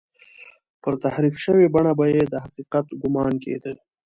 پر 0.81 0.93
تحریف 1.03 1.35
شوې 1.45 1.67
بڼه 1.75 1.93
به 1.97 2.05
یې 2.13 2.23
د 2.29 2.35
حقیقت 2.45 2.85
ګومان 3.01 3.33
کېده. 3.43 3.71